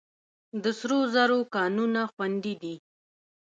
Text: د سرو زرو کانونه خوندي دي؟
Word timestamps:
د 0.63 0.65
سرو 0.79 0.99
زرو 1.13 1.39
کانونه 1.55 2.01
خوندي 2.13 2.53
دي؟ 2.61 2.75